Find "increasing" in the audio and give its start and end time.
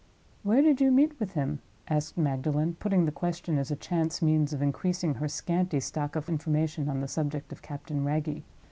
4.59-5.13